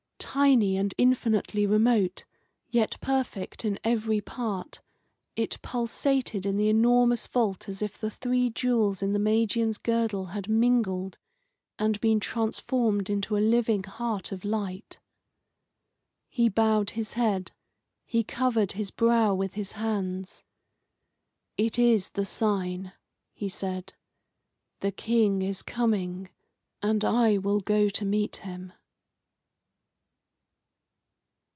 Tiny 0.33 0.77
and 0.77 0.95
infinitely 0.97 1.65
remote, 1.67 2.23
yet 2.69 2.95
perfect 3.01 3.65
in 3.65 3.77
every 3.83 4.21
part, 4.21 4.79
it 5.35 5.61
pulsated 5.61 6.45
in 6.45 6.55
the 6.55 6.69
enormous 6.69 7.27
vault 7.27 7.67
as 7.67 7.81
if 7.81 7.97
the 7.97 8.09
three 8.11 8.49
jewels 8.49 9.01
in 9.01 9.11
the 9.11 9.19
Magian's 9.19 9.77
girdle 9.77 10.27
had 10.27 10.47
mingled 10.47 11.17
and 11.77 11.99
been 11.99 12.21
transformed 12.21 13.09
into 13.09 13.35
a 13.35 13.39
living 13.45 13.83
heart 13.83 14.31
of 14.31 14.45
light. 14.45 14.99
He 16.29 16.47
bowed 16.47 16.91
his 16.91 17.13
head. 17.13 17.51
He 18.05 18.23
covered 18.23 18.73
his 18.73 18.89
brow 18.89 19.35
with 19.35 19.55
his 19.55 19.73
hands. 19.73 20.45
"It 21.57 21.77
is 21.77 22.11
the 22.11 22.25
sign," 22.25 22.93
he 23.33 23.49
said. 23.49 23.95
"The 24.79 24.93
King 24.93 25.41
is 25.41 25.61
coming, 25.61 26.29
and 26.81 27.03
I 27.03 27.37
will 27.37 27.59
go 27.59 27.89
to 27.89 28.05
meet 28.05 28.37
him." 28.37 28.71